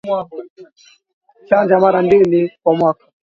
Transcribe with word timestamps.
Chanja 1.47 1.77
mara 1.79 2.01
mbili 2.01 2.51
kwa 2.63 2.75
mwaka 2.75 3.05